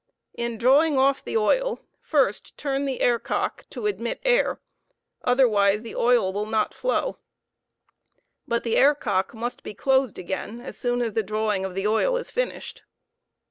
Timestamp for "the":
1.23-1.37, 2.85-3.01, 5.83-5.93, 8.63-8.77, 11.13-11.21, 11.75-11.85